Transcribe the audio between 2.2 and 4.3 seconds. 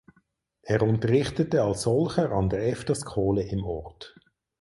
an der Efterskole im Ort.